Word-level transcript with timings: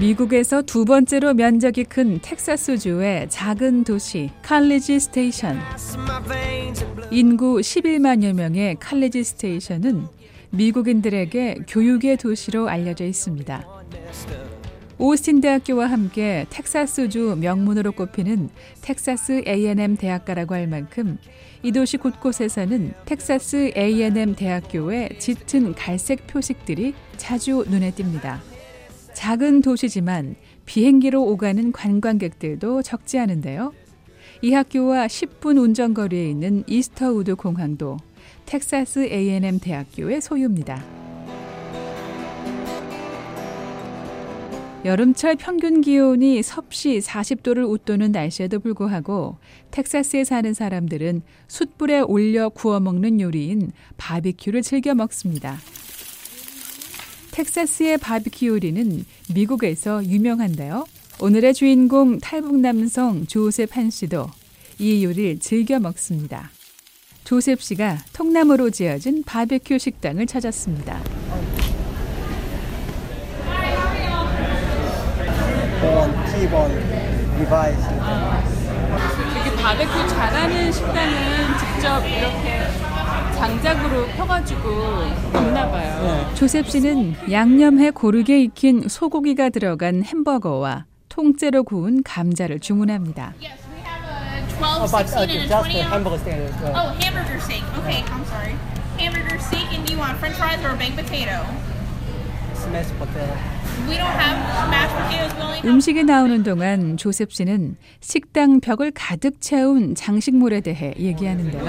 미국에서 0.00 0.60
두 0.60 0.84
번째로 0.84 1.34
면적이 1.34 1.84
큰 1.84 2.18
텍사스주의 2.20 3.28
작은 3.30 3.84
도시 3.84 4.30
칼리지 4.42 4.98
스테이션. 4.98 5.56
인구 7.12 7.58
11만여 7.58 8.32
명의 8.32 8.74
칼리지 8.80 9.22
스테이션은 9.22 10.06
미국인들에게 10.50 11.60
교육의 11.68 12.16
도시로 12.16 12.68
알려져 12.68 13.04
있습니다. 13.04 13.66
오스틴 14.98 15.40
대학교와 15.40 15.86
함께 15.86 16.46
텍사스주 16.50 17.36
명문으로 17.40 17.92
꼽히는 17.92 18.48
텍사스 18.80 19.42
A&M 19.46 19.96
대학가라고 19.96 20.54
할 20.54 20.66
만큼 20.66 21.18
이 21.62 21.70
도시 21.70 21.98
곳곳에서는 21.98 22.94
텍사스 23.04 23.72
A&M 23.76 24.34
대학교의 24.34 25.18
짙은 25.20 25.74
갈색 25.74 26.26
표식들이 26.26 26.94
자주 27.16 27.64
눈에 27.68 27.92
띕니다. 27.92 28.53
작은 29.14 29.62
도시지만 29.62 30.36
비행기로 30.66 31.22
오가는 31.22 31.72
관광객들도 31.72 32.82
적지 32.82 33.18
않은데요. 33.18 33.72
이 34.42 34.52
학교와 34.52 35.06
10분 35.06 35.58
운전거리에 35.58 36.28
있는 36.28 36.64
이스터우드 36.66 37.34
공항도 37.36 37.96
텍사스 38.44 39.06
A&M 39.10 39.58
대학교의 39.60 40.20
소유입니다. 40.20 40.84
여름철 44.84 45.36
평균 45.36 45.80
기온이 45.80 46.42
섭씨 46.42 46.98
40도를 46.98 47.66
웃도는 47.66 48.12
날씨에도 48.12 48.58
불구하고 48.58 49.38
텍사스에 49.70 50.24
사는 50.24 50.52
사람들은 50.52 51.22
숯불에 51.48 52.00
올려 52.00 52.50
구워 52.50 52.80
먹는 52.80 53.18
요리인 53.18 53.72
바비큐를 53.96 54.60
즐겨 54.60 54.94
먹습니다. 54.94 55.56
텍사스의 57.34 57.98
바비큐 57.98 58.46
요리는 58.46 59.04
미국에서 59.34 60.04
유명한데요. 60.04 60.84
오늘의 61.20 61.52
주인공 61.54 62.20
탈북 62.20 62.60
남성 62.60 63.26
조셉 63.26 63.76
한 63.76 63.90
씨도 63.90 64.28
이 64.78 65.04
요리를 65.04 65.40
즐겨 65.40 65.80
먹습니다. 65.80 66.52
조셉 67.24 67.60
씨가 67.60 67.98
통나무로 68.12 68.70
지어진 68.70 69.24
바비큐 69.24 69.78
식당을 69.78 70.26
찾았습니다. 70.26 71.02
되게 79.34 79.56
바베큐 79.56 80.08
잘하는 80.08 80.70
식당은 80.70 81.58
직접 81.58 82.06
이렇게 82.06 82.53
장작으로 83.48 84.06
펴가지고 84.16 84.60
굽나 85.32 85.70
봐요. 85.70 86.02
네. 86.02 86.34
조셉 86.34 86.68
씨는 86.70 87.14
양념에 87.30 87.90
고르게 87.90 88.40
익힌 88.42 88.88
소고기가 88.88 89.50
들어간 89.50 90.02
햄버거와 90.02 90.86
통째로 91.10 91.64
구운 91.64 92.02
감자를 92.02 92.58
주문합니다. 92.60 93.34
Yes, 93.42 93.60
we 93.70 93.80
have 93.84 94.02
a 94.08 94.48
12, 94.56 94.80
Oh, 94.80 94.88
but 94.90 95.06
16, 95.06 95.14
uh, 95.14 95.22
and 95.22 95.44
a 95.44 95.48
just 95.48 95.68
20 95.68 95.72
the 95.72 95.82
ounce. 95.84 95.92
hamburger 95.92 96.18
stand. 96.18 96.54
Uh, 96.64 96.72
Oh, 96.72 96.88
hamburger 97.04 97.40
steak. 97.44 97.62
Okay, 97.84 98.00
I'm 98.08 98.24
sorry. 98.32 98.54
Hamburger 98.96 99.38
steak, 99.38 99.66
and 99.76 99.84
do 99.86 99.92
you 99.92 99.98
want 100.00 100.16
french 100.18 100.36
fries 100.40 100.64
or 100.64 100.72
a 100.72 100.76
baked 100.80 100.96
potato? 100.96 101.44
음식이 105.64 106.04
나오는 106.04 106.42
동안 106.42 106.96
조셉 106.96 107.32
씨는 107.32 107.76
식당 108.00 108.60
벽을 108.60 108.92
가득 108.94 109.40
채운 109.40 109.94
장식물에 109.94 110.60
대해 110.60 110.94
얘기하는데요. 110.98 111.64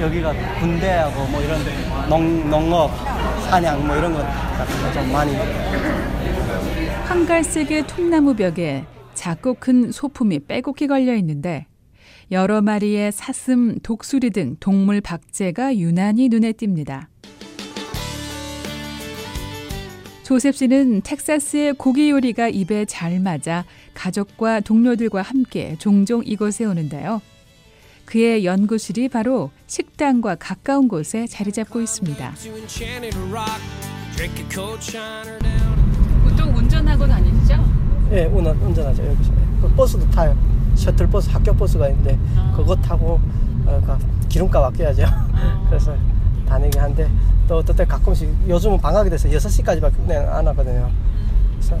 여기가 0.00 0.32
군대하고 0.60 1.26
뭐 1.30 1.40
이런 1.42 1.60
농, 2.08 2.50
농업, 2.50 2.90
사냥 3.48 3.86
뭐 3.86 3.96
이런 3.96 4.12
것 4.12 4.18
같은 4.22 4.82
거 4.82 4.92
좀 4.92 5.12
많이. 5.12 5.32
한갈색의 7.04 7.86
통나무 7.86 8.34
벽에 8.34 8.84
작고 9.14 9.54
큰 9.58 9.90
소품이 9.92 10.40
빼곡히 10.46 10.86
걸려 10.86 11.14
있는데 11.16 11.66
여러 12.30 12.60
마리의 12.62 13.10
사슴, 13.12 13.76
독수리 13.82 14.30
등 14.30 14.56
동물 14.60 15.00
박제가 15.00 15.76
유난히 15.76 16.28
눈에 16.28 16.52
띕니다. 16.52 17.06
조셉 20.30 20.54
씨는 20.54 21.00
텍사스의 21.00 21.72
고기 21.72 22.08
요리가 22.08 22.46
입에 22.46 22.84
잘 22.84 23.18
맞아 23.18 23.64
가족과 23.94 24.60
동료들과 24.60 25.22
함께 25.22 25.74
종종 25.80 26.22
이곳에 26.24 26.64
오는데요. 26.66 27.20
그의 28.04 28.44
연구실이 28.44 29.08
바로 29.08 29.50
식당과 29.66 30.36
가까운 30.36 30.86
곳에 30.86 31.26
자리 31.26 31.50
잡고 31.50 31.80
있습니다. 31.80 32.34
보통 36.22 36.56
운전하고 36.56 37.08
다니시죠? 37.08 37.64
예, 38.12 38.26
운전, 38.26 38.56
운전하죠 38.58 39.04
여기서. 39.04 39.32
그 39.60 39.74
버스도 39.74 40.08
타요. 40.10 40.38
셔틀 40.76 41.10
버스, 41.10 41.28
학교 41.28 41.52
버스가 41.52 41.88
있는데 41.88 42.16
그거 42.54 42.76
타고 42.76 43.20
어, 43.66 43.82
그 43.84 44.28
기름값 44.28 44.62
아껴야죠. 44.62 45.06
그래서 45.66 45.96
다니긴 46.50 46.80
한데 46.80 47.08
또 47.48 47.58
어떨 47.58 47.76
때 47.76 47.84
가끔씩 47.84 48.28
요즘은 48.48 48.78
방학이 48.78 49.08
돼서 49.08 49.28
6시까지밖에 49.28 49.98
운행 50.00 50.28
안 50.32 50.46
하거든요. 50.48 50.90
그래서 51.52 51.78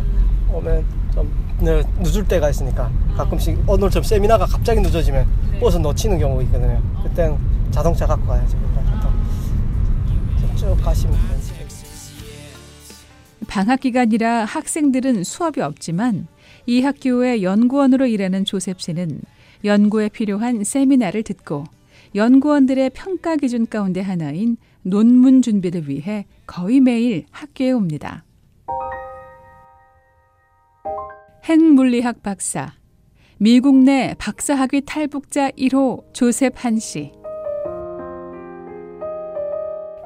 오면 0.52 0.84
좀 1.12 1.30
늦- 1.60 1.86
늦을 2.00 2.24
때가 2.26 2.50
있으니까 2.50 2.88
가끔씩 3.16 3.58
오늘 3.66 3.90
좀 3.90 4.02
세미나가 4.02 4.46
갑자기 4.46 4.80
늦어지면 4.80 5.26
버스 5.60 5.76
놓치는 5.78 6.18
경우가 6.20 6.42
있거든요. 6.44 6.80
그때는 7.02 7.36
자동차 7.72 8.06
갖고 8.06 8.26
가야죠. 8.26 8.56
그러니까 8.58 9.12
또쭉 10.40 10.80
가시면 10.82 11.14
돼요. 11.14 11.40
방학 13.48 13.80
기간이라 13.80 14.44
학생들은 14.44 15.24
수업이 15.24 15.60
없지만 15.60 16.28
이 16.66 16.82
학교의 16.82 17.42
연구원으로 17.42 18.06
일하는 18.06 18.44
조셉 18.44 18.80
씨는 18.80 19.20
연구에 19.64 20.08
필요한 20.08 20.62
세미나를 20.62 21.24
듣고 21.24 21.64
연구원들의 22.14 22.90
평가 22.90 23.36
기준 23.36 23.66
가운데 23.66 24.00
하나인 24.00 24.56
논문 24.82 25.42
준비를 25.42 25.88
위해 25.88 26.26
거의 26.46 26.80
매일 26.80 27.24
학교에 27.30 27.70
옵니다. 27.70 28.24
핵물리학 31.44 32.22
박사, 32.22 32.72
미국 33.38 33.76
내 33.76 34.14
박사학위 34.18 34.82
탈북자 34.86 35.50
1호 35.50 36.12
조셉 36.12 36.54
한 36.56 36.78
씨. 36.78 37.12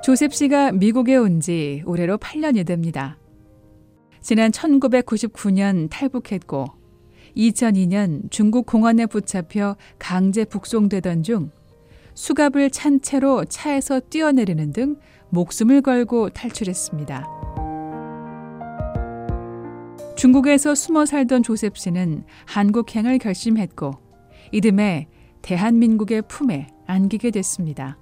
조셉 0.03 0.35
씨가 0.35 0.73
미국에 0.73 1.17
온 1.17 1.41
지 1.41 1.83
올해로 1.87 2.19
8년이 2.19 2.67
됩니다. 2.67 3.19
지난 4.21 4.51
1999년 4.51 5.89
탈북했고 5.91 6.67
2002년 7.37 8.31
중국 8.31 8.67
공안에 8.67 9.07
붙잡혀 9.07 9.77
강제 9.99 10.45
북송되던 10.45 11.23
중 11.23 11.51
수갑을 12.15 12.71
찬 12.71 13.01
채로 13.01 13.45
차에서 13.45 14.01
뛰어내리는 14.09 14.73
등 14.73 14.97
목숨을 15.31 15.83
걸고 15.83 16.31
탈출했습니다. 16.31 17.27
중국에서 20.17 20.75
숨어 20.75 21.07
살던 21.07 21.43
조셉 21.43 21.77
씨는 21.77 22.25
한국행을 22.47 23.19
결심했고 23.19 23.93
이듬해 24.53 25.09
대한민국의 25.43 26.23
품에 26.29 26.69
안기게 26.87 27.33
됐습니다. 27.33 27.99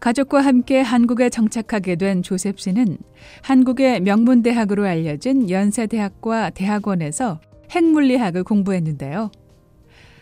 가족과 0.00 0.40
함께 0.40 0.80
한국에 0.80 1.28
정착하게 1.28 1.96
된 1.96 2.22
조셉 2.22 2.60
씨는 2.60 2.98
한국의 3.42 4.00
명문대학으로 4.00 4.86
알려진 4.86 5.50
연세대학과 5.50 6.50
대학원에서 6.50 7.40
핵물리학을 7.70 8.44
공부했는데요. 8.44 9.32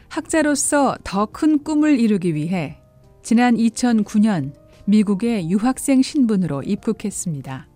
학자로서 0.08 0.96
더 1.04 1.26
큰 1.26 1.62
꿈을 1.62 1.98
이루기 1.98 2.34
위해 2.34 2.78
지난 3.22 3.56
2009년 3.56 4.52
미국의 4.86 5.50
유학생 5.50 6.00
신분으로 6.02 6.62
입국했습니다. 6.62 7.66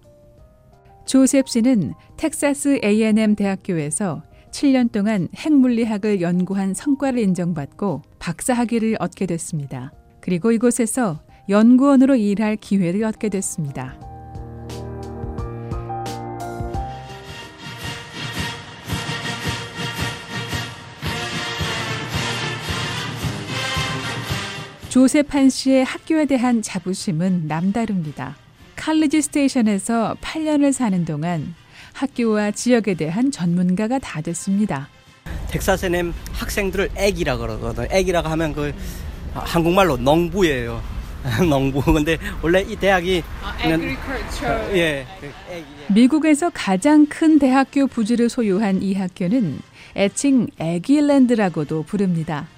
조셉 1.06 1.48
씨는 1.48 1.92
텍사스 2.16 2.80
A&M 2.84 3.34
대학교에서 3.34 4.22
7년 4.52 4.92
동안 4.92 5.28
핵물리학을 5.34 6.20
연구한 6.20 6.74
성과를 6.74 7.18
인정받고 7.20 8.02
박사학위를 8.18 8.96
얻게 9.00 9.26
됐습니다. 9.26 9.92
그리고 10.20 10.52
이곳에서 10.52 11.20
연구원으로 11.48 12.14
일할 12.16 12.56
기회를 12.56 13.04
얻게 13.04 13.28
됐습니다. 13.28 14.09
한 25.28 25.48
씨의 25.50 25.84
학교에 25.84 26.24
대한 26.24 26.62
자부심은 26.62 27.46
남다릅니다. 27.46 28.34
칼리지 28.74 29.22
스테이션에서 29.22 30.16
8년을 30.20 30.72
사는 30.72 31.04
동안 31.04 31.54
학교와 31.92 32.50
지역에 32.50 32.94
대한 32.94 33.30
전문가가 33.30 34.00
다 34.00 34.20
됐습니다. 34.20 34.88
텍사스 35.48 35.86
A&M 35.86 36.12
학생들을 36.32 36.90
애기라 36.96 37.36
그러거든. 37.36 37.86
애기라고 37.90 38.28
하면 38.30 38.52
그 38.52 38.74
한국말로 39.34 39.96
농부예요. 39.96 40.82
농부. 41.48 41.80
근데 41.92 42.18
원래 42.42 42.62
이 42.62 42.74
대학이 42.74 43.22
agriculture. 43.64 44.76
예, 44.76 45.06
그 45.20 45.92
미국에서 45.92 46.50
가장 46.52 47.06
큰 47.06 47.38
대학교 47.38 47.86
부지를 47.86 48.28
소유한 48.28 48.82
이 48.82 48.94
학교는 48.94 49.60
애칭 49.96 50.48
애기랜드라고도 50.58 51.84
부릅니다. 51.84 52.48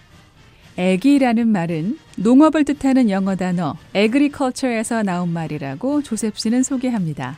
애기라는 0.77 1.49
말은 1.49 1.99
농업을 2.17 2.65
뜻하는 2.65 3.11
영어 3.11 3.37
단어 3.37 3.77
agriculture에서 3.95 5.03
나온 5.03 5.31
말이라고 5.31 6.03
조셉 6.03 6.39
씨는 6.39 6.63
소개합니다. 6.63 7.37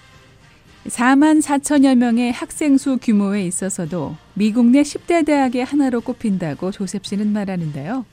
4만 0.86 1.42
4천여 1.42 1.96
명의 1.96 2.30
학생 2.30 2.76
수 2.76 2.98
규모에 3.00 3.44
있어서도 3.46 4.16
미국 4.34 4.66
내 4.66 4.82
10대 4.82 5.24
대학의 5.24 5.64
하나로 5.64 6.00
꼽힌다고 6.02 6.70
조셉 6.70 7.06
씨는 7.06 7.32
말하는데요. 7.32 8.04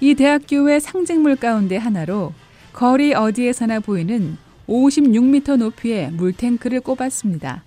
이 0.00 0.14
대학교의 0.14 0.80
상징물 0.80 1.36
가운데 1.36 1.76
하나로 1.76 2.32
거리 2.72 3.12
어디에서나 3.12 3.80
보이는 3.80 4.38
56m 4.66 5.56
높이의 5.56 6.12
물탱크를 6.12 6.80
꼽았습니다. 6.80 7.64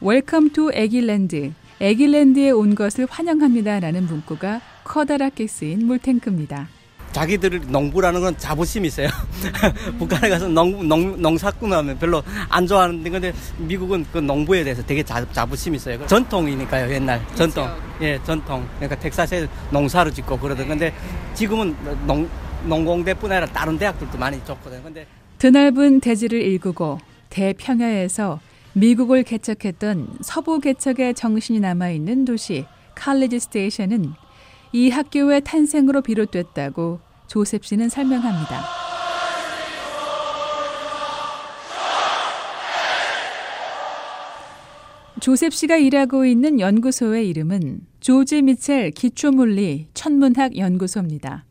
Welcome 0.00 0.50
to 0.50 0.70
Aggieland, 0.72 1.52
Aggieland에 1.80 2.50
온 2.50 2.74
것을 2.74 3.06
환영합니다라는 3.08 4.06
문구가 4.06 4.60
커다랗게 4.84 5.46
쓰인 5.46 5.86
물탱크입니다. 5.86 6.68
자기들 7.12 7.60
농부라는 7.68 8.20
건 8.22 8.34
자부심이 8.38 8.88
있어요. 8.88 9.08
북한에 9.98 10.30
가서 10.30 10.48
농, 10.48 10.88
농, 10.88 11.20
농사꾼 11.20 11.72
하면 11.72 11.98
별로 11.98 12.22
안 12.48 12.66
좋아하는데, 12.66 13.10
근데 13.10 13.32
미국은 13.58 14.06
그 14.10 14.18
농부에 14.18 14.64
대해서 14.64 14.82
되게 14.84 15.02
자, 15.02 15.24
자부심이 15.30 15.76
있어요. 15.76 16.04
전통이니까요, 16.06 16.90
옛날. 16.92 17.20
전통. 17.34 17.68
예, 18.00 18.18
전통. 18.24 18.66
그러니까 18.76 18.98
텍사스에 18.98 19.46
농사를 19.70 20.12
짓고 20.12 20.38
그러던 20.38 20.68
근데 20.68 20.94
지금은 21.34 21.76
농, 22.06 22.28
농공대뿐 22.64 23.30
아니라 23.30 23.46
다른 23.46 23.78
대학들도 23.78 24.16
많이 24.16 24.42
좋거든요. 24.44 24.82
근데 24.82 25.06
드넓은 25.38 26.00
대지를 26.00 26.40
일구고 26.40 26.98
대평야에서 27.28 28.40
미국을 28.74 29.22
개척했던 29.22 30.18
서부 30.22 30.58
개척의 30.58 31.14
정신이 31.14 31.60
남아있는 31.60 32.24
도시 32.24 32.64
칼리지 32.94 33.40
스테이션은 33.40 34.14
이 34.72 34.90
학교의 34.90 35.42
탄생으로 35.42 36.00
비롯됐다고 36.02 37.00
조셉 37.26 37.64
씨는 37.64 37.88
설명합니다. 37.88 38.64
조셉 45.20 45.54
씨가 45.54 45.76
일하고 45.76 46.24
있는 46.24 46.58
연구소의 46.58 47.28
이름은 47.28 47.82
조지 48.00 48.42
미첼 48.42 48.90
기초물리 48.90 49.88
천문학 49.94 50.56
연구소입니다. 50.56 51.44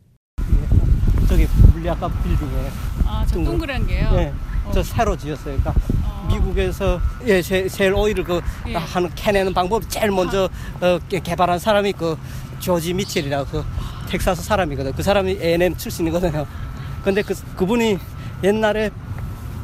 저기 1.29 1.47
물리학과 1.71 2.09
빌딩에. 2.09 2.69
아, 3.05 3.25
저 3.25 3.41
동그란 3.41 3.87
게요? 3.87 4.09
예, 4.15 4.33
저 4.73 4.83
새로 4.83 5.15
지었어요. 5.15 5.57
그러니까 5.57 5.73
미국에서 6.31 6.99
예, 7.25 7.41
세- 7.41 7.67
셀 7.67 7.93
오일을 7.93 8.23
그 8.23 8.41
예. 8.67 8.75
하는 8.75 9.09
캐내는 9.15 9.53
방법 9.53 9.89
제일 9.89 10.11
먼저 10.11 10.49
어, 10.79 10.99
개- 11.09 11.19
개발한 11.19 11.59
사람이 11.59 11.93
그 11.93 12.17
조지 12.59 12.93
미첼이라고 12.93 13.45
그 13.49 13.63
텍사스 14.09 14.43
사람이거든. 14.43 14.93
그 14.93 15.03
사람이 15.03 15.39
A&M 15.41 15.75
출신이거든요. 15.77 16.45
근데 17.03 17.21
그 17.21 17.33
그분이 17.55 17.97
옛날에 18.43 18.91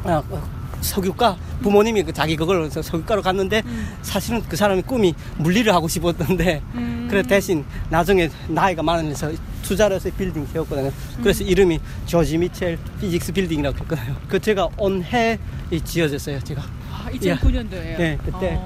어, 0.04 0.22
어, 0.30 0.42
석유과 0.80 1.36
부모님이 1.62 2.02
그 2.04 2.12
자기 2.12 2.36
그걸 2.36 2.70
서- 2.70 2.82
석유과로 2.82 3.22
갔는데 3.22 3.62
사실은 4.02 4.42
그 4.48 4.56
사람이 4.56 4.82
꿈이 4.82 5.14
물리를 5.38 5.72
하고 5.74 5.88
싶었는데 5.88 6.62
그래 7.08 7.22
대신 7.22 7.64
나중에 7.90 8.28
나이가 8.48 8.82
많으면서 8.82 9.32
투자를 9.62 9.96
해서 9.96 10.10
빌딩 10.16 10.46
세웠거든요. 10.46 10.90
그래서 11.22 11.42
이름이 11.44 11.80
조지 12.06 12.38
미첼 12.38 12.78
Physics 13.00 13.32
빌딩이라고 13.32 13.76
했거든요. 13.78 14.16
그 14.28 14.38
제가 14.38 14.68
온해 14.78 15.38
지어졌어요. 15.84 16.40
제가 16.40 16.62
아, 16.92 17.10
2009년도예요. 17.12 17.98
예, 18.00 18.18
그때. 18.24 18.58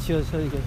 지어서 0.00 0.40
이게 0.40 0.58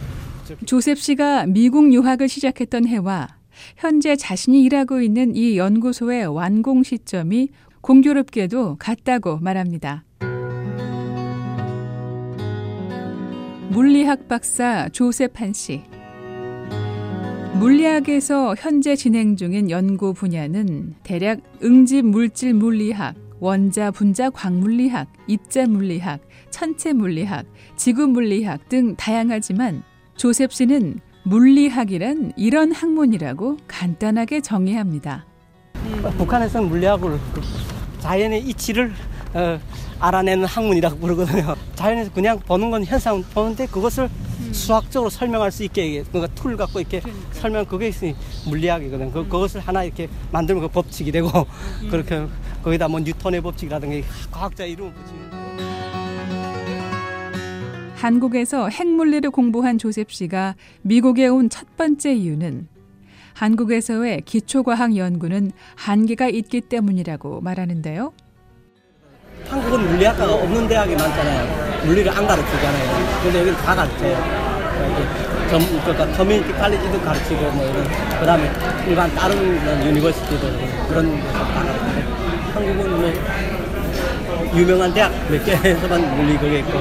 조셉 0.66 0.98
씨가 1.00 1.45
미국 1.48 1.92
유학을 1.94 2.30
시작했던 2.30 2.88
해와 2.88 3.27
현재 3.75 4.16
자신이 4.16 4.63
일하고 4.63 5.01
있는 5.01 5.36
이 5.36 5.57
연구소의 5.57 6.25
완공 6.27 6.83
시점이 6.83 7.50
공교롭게도 7.81 8.77
같다고 8.77 9.39
말합니다. 9.39 10.04
물리학 13.69 14.27
박사 14.27 14.89
한 15.36 15.54
씨. 15.54 15.83
물리학에서 17.60 18.56
현재 18.57 18.95
진행 18.95 19.36
중인 19.36 19.69
연구 19.69 20.16
분야는 20.16 20.95
대략 21.04 21.42
응집 21.63 22.06
물질 22.06 22.56
물리학, 22.56 23.13
원자 23.39 23.92
분자 23.92 24.31
광물리학, 24.31 25.07
입자 25.27 25.68
물리학, 25.68 26.19
천체 26.50 26.94
물리학, 26.94 27.45
지구 27.75 28.07
물리학 28.07 28.69
등 28.69 28.95
다양하지만 28.95 29.83
조셉 30.16 30.51
씨는 30.51 31.00
물리학이란 31.25 32.33
이런 32.38 32.71
학문이라고 32.71 33.57
간단하게 33.68 34.42
정의합니다. 34.42 35.27
북한에서는 36.18 36.69
물리학을 36.69 37.12
그 37.33 37.42
자연의 38.00 38.42
이치를 38.48 38.92
어, 39.34 39.60
알아내는 40.00 40.46
학문이라고 40.46 40.98
부르거든요. 40.98 41.56
자연에서 41.76 42.12
그냥 42.12 42.40
보는 42.40 42.72
건 42.72 42.84
현상 42.84 43.22
보는데 43.24 43.66
그것을 43.68 44.10
수학적으로 44.52 45.10
설명할 45.10 45.52
수 45.52 45.64
있게 45.64 46.04
그러니까 46.04 46.34
툴 46.34 46.58
갖고 46.58 46.80
이렇게 46.80 47.02
설명 47.34 47.66
그게 47.66 47.90
있으니 47.90 48.16
물리학이거든. 48.48 49.12
그, 49.12 49.24
그것을 49.28 49.62
하나 49.62 49.84
이렇게 49.84 50.08
만들면 50.31 50.64
그 50.64 50.68
법칙이 50.70 51.12
되고 51.12 51.30
그렇게 51.92 52.26
거기다 52.64 52.88
뭐 52.88 53.00
뉴턴의 53.00 53.42
법칙이라든가 53.42 54.08
과학자 54.31 54.66
이름을 54.66 54.92
붙이는. 54.94 55.30
한국에서 57.96 58.70
핵물리를 58.70 59.30
공부한 59.30 59.78
조셉 59.78 60.12
씨가 60.12 60.56
미국에 60.81 61.28
온 61.28 61.50
첫 61.50 61.76
번째 61.76 62.14
이유는 62.14 62.68
한국에서의 63.34 64.22
기초과학 64.26 64.96
연구는 64.98 65.52
한계가 65.76 66.30
있기 66.30 66.62
때문이라고 66.62 67.42
말하는데요. 67.42 68.14
한국은 69.50 69.88
물리학과가 69.90 70.31
없는 70.31 70.68
대학이 70.68 70.96
많잖아요. 70.96 71.81
물리를 71.86 72.12
안 72.12 72.28
가르치잖아요. 72.28 73.22
근데 73.24 73.40
여기는 73.40 73.57
다 73.57 73.74
가르쳐요. 73.74 74.12
이렇게 74.80 75.50
점, 75.50 75.81
그러니까 75.84 76.18
커뮤니티 76.18 76.54
칼리지도 76.54 77.01
가르치고 77.01 77.42
뭐 77.51 77.66
이런 77.66 77.84
그 78.19 78.25
다음에 78.25 78.51
일반 78.88 79.13
다른 79.16 79.36
university도 79.86 80.40
그런 80.88 81.19
데서 81.19 81.34
다 81.34 81.63
가르치는데 81.63 82.06
한국은 82.54 83.01
뭐 83.01 83.13
유명한 84.56 84.94
대학 84.94 85.12
몇 85.30 85.44
개에서만 85.44 86.16
물리 86.16 86.38
그게 86.38 86.60
있고 86.60 86.80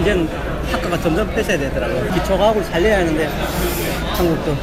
이제는 0.00 0.28
학과가 0.72 0.98
점점 0.98 1.28
폐쇄되더라고요. 1.34 2.14
기초과학을 2.14 2.64
살려야 2.64 3.00
하는데 3.00 3.28
한국도 4.16 4.56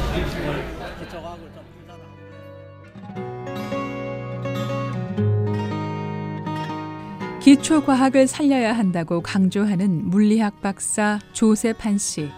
기초과학을 7.40 8.26
살려야 8.26 8.76
한다고 8.76 9.22
강조하는 9.22 10.10
물리학 10.10 10.60
박사 10.60 11.18
한 11.32 11.96
씨. 11.96 12.28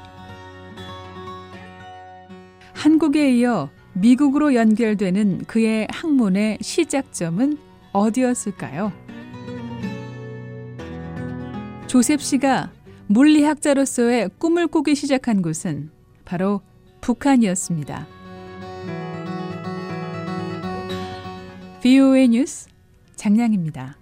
한국에 2.72 3.36
이어 3.36 3.68
미국으로 3.94 4.54
연결되는 4.54 5.44
그의 5.46 5.88
학문의 5.90 6.58
시작점은 6.60 7.58
어디였을까요? 7.92 8.92
조셉 11.88 12.22
씨가 12.22 12.72
물리학자로서의 13.08 14.30
꿈을 14.38 14.68
꾸기 14.68 14.94
시작한 14.94 15.42
곳은 15.42 15.90
바로 16.24 16.62
북한이었습니다. 17.00 18.06
VOA 21.82 22.28
뉴스 22.28 22.68
장량입니다. 23.16 24.01